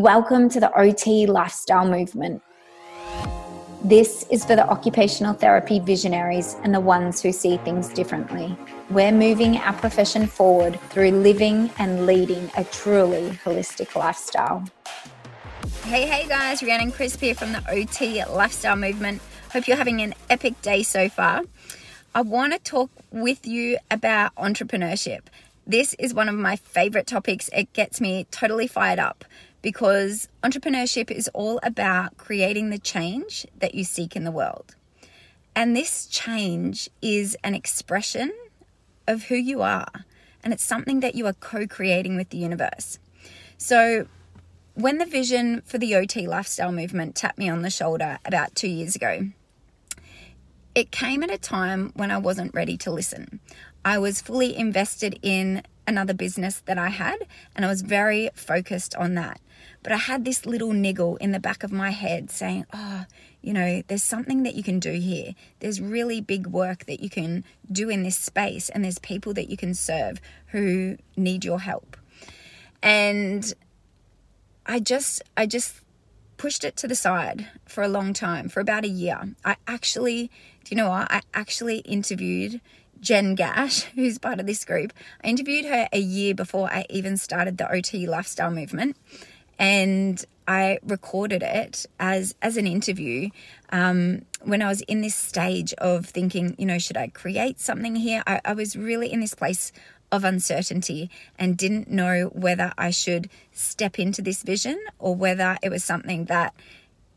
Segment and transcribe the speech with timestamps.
[0.00, 2.40] Welcome to the OT lifestyle movement.
[3.84, 8.56] This is for the occupational therapy visionaries and the ones who see things differently.
[8.88, 14.64] We're moving our profession forward through living and leading a truly holistic lifestyle.
[15.82, 19.20] Hey, hey guys, Rhiannon Crisp here from the OT lifestyle movement.
[19.52, 21.42] Hope you're having an epic day so far.
[22.14, 25.24] I want to talk with you about entrepreneurship.
[25.66, 27.50] This is one of my favorite topics.
[27.52, 29.26] It gets me totally fired up
[29.62, 34.74] because entrepreneurship is all about creating the change that you seek in the world.
[35.54, 38.32] And this change is an expression
[39.06, 39.90] of who you are,
[40.42, 42.98] and it's something that you are co creating with the universe.
[43.58, 44.06] So,
[44.74, 48.68] when the vision for the OT lifestyle movement tapped me on the shoulder about two
[48.68, 49.28] years ago,
[50.74, 53.40] it came at a time when I wasn't ready to listen.
[53.84, 57.18] I was fully invested in another business that I had,
[57.56, 59.40] and I was very focused on that.
[59.82, 63.06] But I had this little niggle in the back of my head saying, Oh,
[63.40, 65.34] you know, there's something that you can do here.
[65.60, 69.48] There's really big work that you can do in this space, and there's people that
[69.48, 71.96] you can serve who need your help.
[72.82, 73.52] And
[74.66, 75.80] I just, I just
[76.36, 79.34] pushed it to the side for a long time, for about a year.
[79.44, 80.30] I actually,
[80.64, 81.10] do you know what?
[81.10, 82.60] I actually interviewed
[83.00, 84.92] Jen Gash, who's part of this group.
[85.24, 88.96] I interviewed her a year before I even started the OT lifestyle movement
[89.60, 93.28] and I recorded it as as an interview
[93.70, 97.94] um, when I was in this stage of thinking, you know, should I create something
[97.94, 98.22] here?
[98.26, 99.70] I, I was really in this place
[100.10, 105.68] of uncertainty and didn't know whether I should step into this vision or whether it
[105.68, 106.52] was something that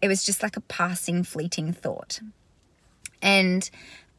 [0.00, 2.20] it was just like a passing, fleeting thought.
[3.20, 3.68] And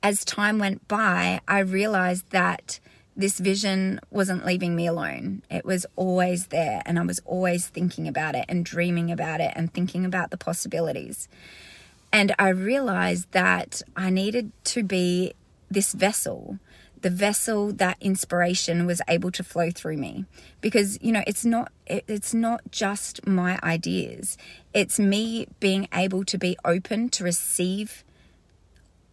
[0.04, 2.80] as time went by, I realized that
[3.18, 5.42] this vision wasn't leaving me alone.
[5.50, 9.52] It was always there, and I was always thinking about it and dreaming about it
[9.56, 11.28] and thinking about the possibilities.
[12.14, 15.34] And I realized that I needed to be
[15.70, 16.60] this vessel,
[17.02, 20.26] the vessel that inspiration was able to flow through me.
[20.62, 24.38] Because, you know, it's not it's not just my ideas.
[24.74, 28.04] It's me being able to be open to receive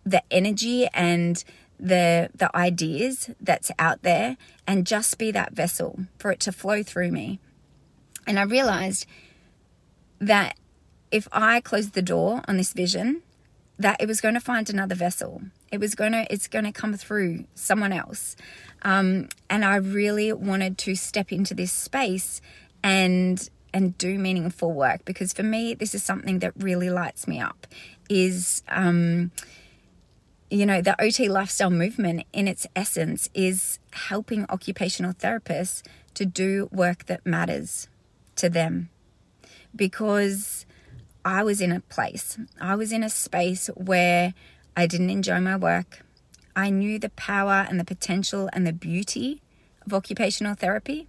[0.04, 1.42] the energy and
[1.78, 4.36] the the ideas that's out there
[4.66, 7.40] and just be that vessel for it to flow through me.
[8.26, 9.06] And I realized
[10.20, 10.56] that
[11.10, 13.22] if I closed the door on this vision,
[13.78, 15.42] that it was going to find another vessel.
[15.70, 18.36] It was going to it's going to come through someone else.
[18.82, 22.40] Um, and I really wanted to step into this space
[22.82, 27.40] and and do meaningful work because for me this is something that really lights me
[27.40, 27.66] up
[28.08, 29.32] is um,
[30.54, 35.82] you know, the OT lifestyle movement in its essence is helping occupational therapists
[36.14, 37.88] to do work that matters
[38.36, 38.88] to them.
[39.74, 40.64] Because
[41.24, 44.32] I was in a place, I was in a space where
[44.76, 46.04] I didn't enjoy my work.
[46.54, 49.42] I knew the power and the potential and the beauty
[49.84, 51.08] of occupational therapy,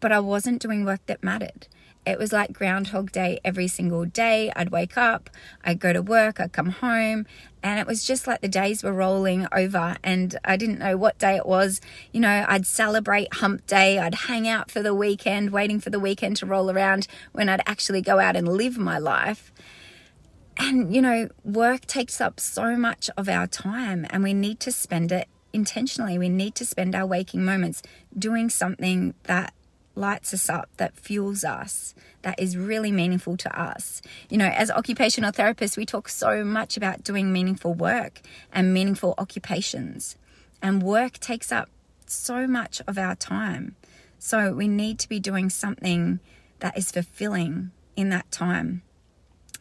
[0.00, 1.68] but I wasn't doing work that mattered.
[2.06, 4.52] It was like Groundhog Day every single day.
[4.54, 5.28] I'd wake up,
[5.64, 7.26] I'd go to work, I'd come home,
[7.64, 11.18] and it was just like the days were rolling over and I didn't know what
[11.18, 11.80] day it was.
[12.12, 15.98] You know, I'd celebrate hump day, I'd hang out for the weekend, waiting for the
[15.98, 19.52] weekend to roll around when I'd actually go out and live my life.
[20.56, 24.70] And, you know, work takes up so much of our time and we need to
[24.70, 26.18] spend it intentionally.
[26.18, 27.82] We need to spend our waking moments
[28.16, 29.52] doing something that
[29.96, 34.02] lights us up, that fuels us, that is really meaningful to us.
[34.28, 38.20] You know, as occupational therapists, we talk so much about doing meaningful work
[38.52, 40.16] and meaningful occupations.
[40.62, 41.68] And work takes up
[42.06, 43.76] so much of our time.
[44.18, 46.20] So we need to be doing something
[46.60, 48.82] that is fulfilling in that time.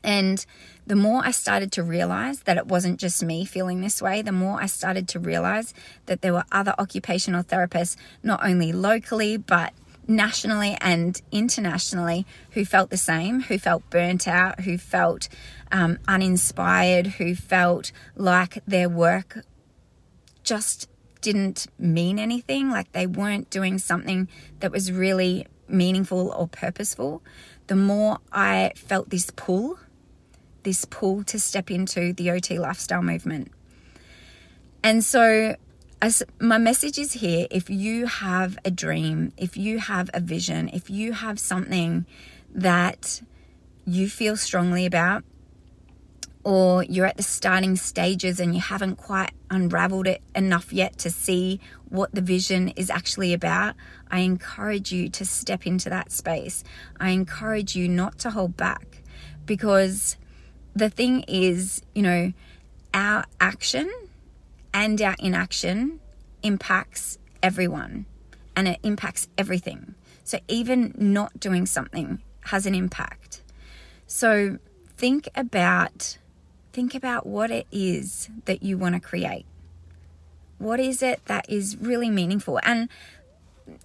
[0.03, 0.45] And
[0.85, 4.31] the more I started to realize that it wasn't just me feeling this way, the
[4.31, 5.73] more I started to realize
[6.05, 9.73] that there were other occupational therapists, not only locally, but
[10.07, 15.27] nationally and internationally who felt the same, who felt burnt out, who felt
[15.71, 19.39] um, uninspired, who felt like their work
[20.43, 20.89] just
[21.21, 24.27] didn't mean anything, like they weren't doing something
[24.59, 27.23] that was really meaningful or purposeful,
[27.67, 29.79] the more I felt this pull,
[30.63, 33.51] this pull to step into the OT lifestyle movement.
[34.83, 35.55] And so
[36.05, 40.69] as my message is here if you have a dream, if you have a vision,
[40.71, 42.05] if you have something
[42.53, 43.23] that
[43.87, 45.23] you feel strongly about,
[46.43, 51.09] or you're at the starting stages and you haven't quite unraveled it enough yet to
[51.09, 51.59] see
[51.89, 53.73] what the vision is actually about,
[54.11, 56.63] I encourage you to step into that space.
[56.99, 59.01] I encourage you not to hold back
[59.47, 60.17] because
[60.75, 62.31] the thing is, you know,
[62.93, 63.91] our action
[64.75, 66.01] and our inaction
[66.43, 68.05] impacts everyone
[68.57, 69.95] and it impacts everything.
[70.25, 73.41] So even not doing something has an impact.
[74.05, 74.59] So
[74.97, 76.17] think about
[76.73, 79.45] think about what it is that you want to create.
[80.57, 82.59] What is it that is really meaningful?
[82.61, 82.89] And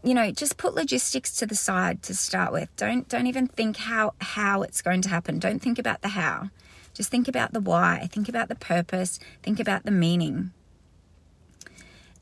[0.03, 2.69] you know, just put logistics to the side to start with.
[2.77, 5.39] Don't don't even think how how it's going to happen.
[5.39, 6.51] Don't think about the how.
[6.95, 8.09] Just think about the why.
[8.11, 9.21] Think about the purpose.
[9.45, 10.53] Think about the meaning.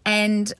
[0.08, 0.54] And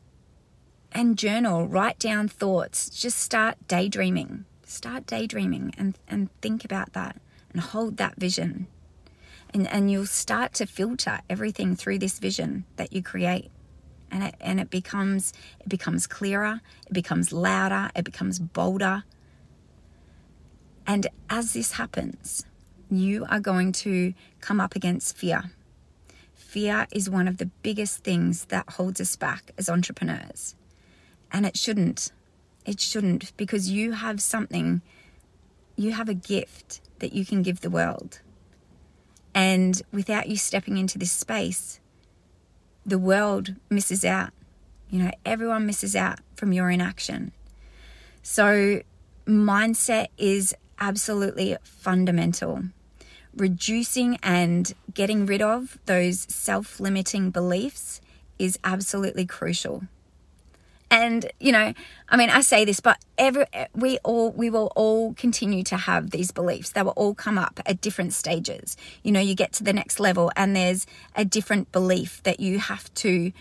[0.93, 2.91] and journal, write down thoughts.
[2.91, 4.45] Just start daydreaming.
[4.65, 7.17] Start daydreaming and and think about that
[7.53, 8.67] and hold that vision
[9.53, 13.51] and, and you'll start to filter everything through this vision that you create
[14.11, 19.05] and it, and it becomes it becomes clearer it becomes louder it becomes bolder
[20.87, 22.45] and as this happens
[22.91, 25.51] you are going to come up against fear
[26.49, 30.55] fear is one of the biggest things that holds us back as entrepreneurs
[31.31, 32.13] and it shouldn't
[32.65, 34.81] it shouldn't because you have something
[35.77, 38.21] you have a gift that you can give the world
[39.39, 41.79] and without you stepping into this space,
[42.85, 44.31] the world misses out.
[44.91, 47.31] You know, everyone misses out from your inaction.
[48.23, 48.81] So,
[49.27, 52.65] mindset is absolutely fundamental.
[53.37, 58.01] Reducing and getting rid of those self limiting beliefs
[58.39, 59.85] is absolutely crucial.
[60.91, 61.75] And you know,
[62.09, 63.45] I mean, I say this, but every
[63.75, 66.71] we all we will all continue to have these beliefs.
[66.71, 68.77] They will all come up at different stages.
[69.03, 72.59] You know, you get to the next level, and there's a different belief that you
[72.59, 73.33] have to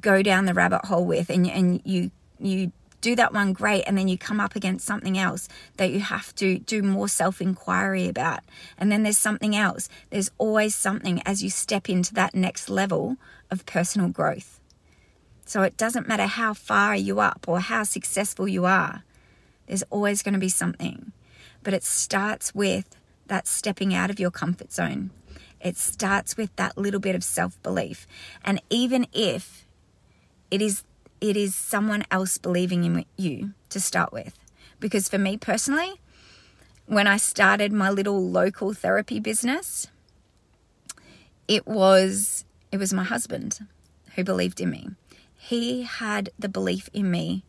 [0.00, 3.96] go down the rabbit hole with, and and you you do that one great and
[3.96, 8.08] then you come up against something else that you have to do more self inquiry
[8.08, 8.40] about
[8.76, 13.16] and then there's something else there's always something as you step into that next level
[13.50, 14.58] of personal growth
[15.48, 19.02] so it doesn't matter how far you are up or how successful you are,
[19.66, 21.12] there's always going to be something.
[21.62, 22.94] But it starts with
[23.28, 25.10] that stepping out of your comfort zone.
[25.58, 28.06] It starts with that little bit of self belief.
[28.44, 29.64] And even if
[30.50, 30.84] it is
[31.20, 34.38] it is someone else believing in you to start with.
[34.80, 36.00] Because for me personally,
[36.86, 39.88] when I started my little local therapy business,
[41.46, 43.66] it was it was my husband
[44.14, 44.90] who believed in me.
[45.36, 47.44] He had the belief in me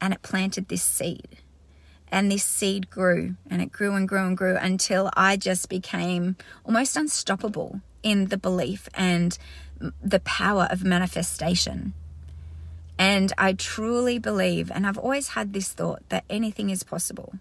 [0.00, 1.38] and it planted this seed.
[2.12, 6.36] And this seed grew and it grew and grew and grew until I just became
[6.64, 9.38] almost unstoppable in the belief and
[10.02, 11.94] the power of manifestation.
[13.00, 17.32] And I truly believe, and I've always had this thought, that anything is possible.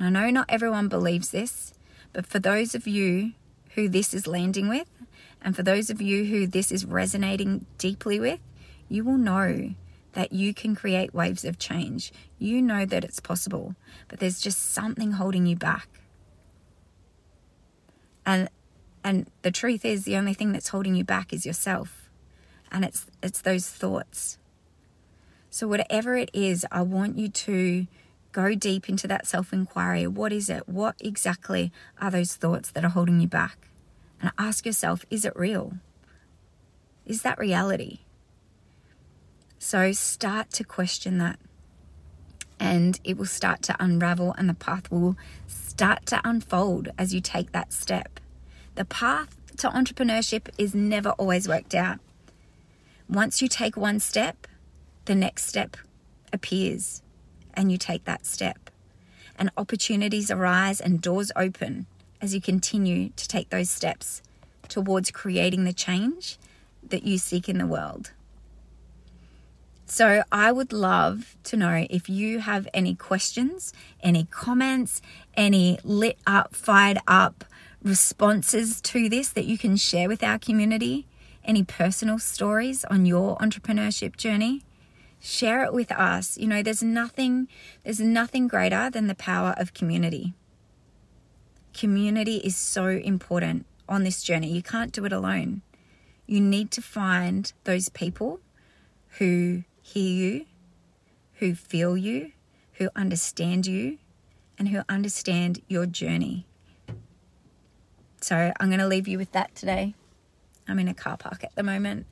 [0.00, 1.74] And I know not everyone believes this,
[2.14, 3.32] but for those of you
[3.74, 4.88] who this is landing with,
[5.42, 8.40] and for those of you who this is resonating deeply with,
[8.88, 9.74] you will know
[10.14, 12.10] that you can create waves of change.
[12.38, 13.74] You know that it's possible,
[14.08, 15.86] but there's just something holding you back.
[18.24, 18.48] And
[19.04, 22.08] and the truth is the only thing that's holding you back is yourself.
[22.72, 24.38] And it's it's those thoughts.
[25.54, 27.86] So whatever it is, I want you to
[28.32, 30.08] go deep into that self-inquiry.
[30.08, 30.68] What is it?
[30.68, 33.68] What exactly are those thoughts that are holding you back?
[34.20, 35.74] And ask yourself, is it real?
[37.06, 38.00] Is that reality?
[39.60, 41.38] So start to question that.
[42.58, 47.20] And it will start to unravel, and the path will start to unfold as you
[47.20, 48.18] take that step.
[48.74, 52.00] The path to entrepreneurship is never always worked out.
[53.08, 54.48] Once you take one step,
[55.04, 55.76] the next step
[56.32, 57.02] appears,
[57.54, 58.70] and you take that step.
[59.38, 61.86] And opportunities arise and doors open
[62.20, 64.22] as you continue to take those steps
[64.68, 66.38] towards creating the change
[66.82, 68.12] that you seek in the world.
[69.86, 75.02] So I would love to know if you have any questions, any comments,
[75.36, 77.44] any lit up, fired up
[77.82, 81.06] responses to this that you can share with our community,
[81.44, 84.62] any personal stories on your entrepreneurship journey.
[85.24, 86.36] Share it with us.
[86.36, 87.48] You know, there's nothing
[87.82, 90.34] there's nothing greater than the power of community.
[91.72, 94.52] Community is so important on this journey.
[94.52, 95.62] You can't do it alone.
[96.26, 98.40] You need to find those people
[99.18, 100.46] who hear you,
[101.36, 102.32] who feel you,
[102.74, 103.96] who understand you,
[104.58, 106.46] and who understand your journey.
[108.20, 109.94] So I'm going to leave you with that today.
[110.68, 112.04] I'm in a car park at the moment.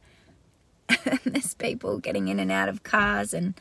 [1.25, 3.55] There's people getting in and out of cars, and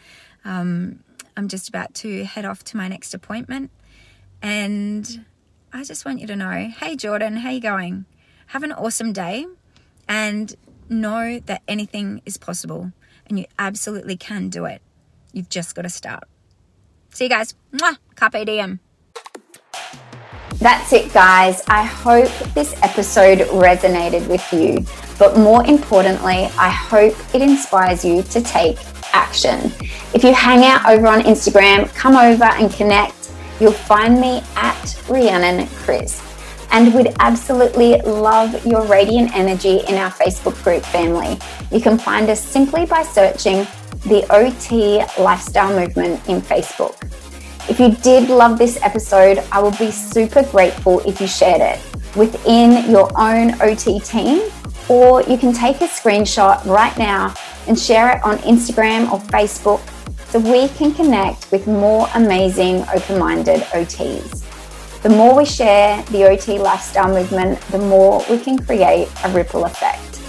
[0.46, 1.04] um,
[1.36, 3.72] I'm just about to head off to my next appointment.
[4.42, 5.26] And
[5.74, 8.06] I just want you to know hey, Jordan, how you going?
[8.48, 9.46] Have an awesome day
[10.08, 10.54] and
[10.90, 12.92] know that anything is possible
[13.28, 14.82] and you absolutely can do it.
[15.32, 16.26] You've just got to start.
[17.14, 17.56] See you guys.
[17.72, 17.98] Mwah!
[18.16, 18.80] Carpe diem.
[20.62, 21.64] That's it, guys.
[21.68, 24.86] I hope this episode resonated with you.
[25.18, 28.78] But more importantly, I hope it inspires you to take
[29.12, 29.74] action.
[30.14, 33.32] If you hang out over on Instagram, come over and connect.
[33.60, 36.24] You'll find me at Rhiannon Crisp.
[36.70, 41.40] And we'd absolutely love your radiant energy in our Facebook group family.
[41.72, 43.66] You can find us simply by searching
[44.06, 46.96] the OT Lifestyle Movement in Facebook.
[47.72, 51.80] If you did love this episode, I will be super grateful if you shared it
[52.18, 54.52] within your own OT team,
[54.90, 57.34] or you can take a screenshot right now
[57.70, 59.80] and share it on Instagram or Facebook
[60.28, 64.44] so we can connect with more amazing open minded OTs.
[65.02, 69.64] The more we share the OT lifestyle movement, the more we can create a ripple
[69.64, 70.20] effect.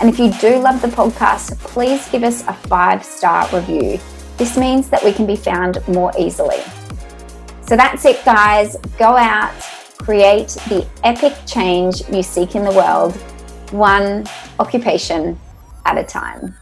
[0.00, 4.00] And if you do love the podcast, please give us a five star review.
[4.36, 6.60] This means that we can be found more easily.
[7.62, 8.76] So that's it, guys.
[8.98, 9.54] Go out,
[9.98, 13.14] create the epic change you seek in the world,
[13.72, 14.26] one
[14.58, 15.38] occupation
[15.86, 16.54] at a time.